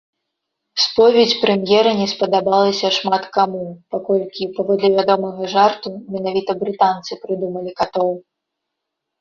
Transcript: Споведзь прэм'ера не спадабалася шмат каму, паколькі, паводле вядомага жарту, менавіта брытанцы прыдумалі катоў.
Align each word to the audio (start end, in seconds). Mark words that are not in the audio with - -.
Споведзь 0.83 1.35
прэм'ера 1.41 1.91
не 1.99 2.07
спадабалася 2.13 2.87
шмат 2.97 3.23
каму, 3.35 3.61
паколькі, 3.97 4.47
паводле 4.57 4.89
вядомага 4.97 5.43
жарту, 5.55 5.89
менавіта 6.17 6.51
брытанцы 6.63 7.11
прыдумалі 7.27 7.71
катоў. 7.85 8.11